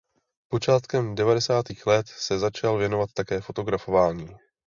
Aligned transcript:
Počátkem 0.47 1.15
devadesátých 1.15 1.87
let 1.87 2.07
se 2.07 2.39
začal 2.39 2.77
věnovat 2.77 3.09
také 3.13 3.41
fotografování. 3.41 4.29